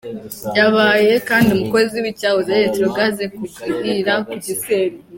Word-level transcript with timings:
Yabaye 0.57 1.13
kandi 1.29 1.49
umukozi 1.53 1.95
w’icyahoze 2.03 2.49
ari 2.51 2.61
Electrogaz 2.63 3.15
ku 3.35 3.43
Gihira 3.53 4.13
ku 4.27 4.33
Gisenyi. 4.43 4.99